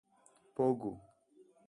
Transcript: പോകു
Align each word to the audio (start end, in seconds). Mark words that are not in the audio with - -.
പോകു 0.57 0.91